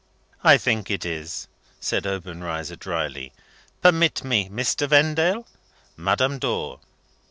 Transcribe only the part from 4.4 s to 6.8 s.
Mr. Vendale. Madame Dor."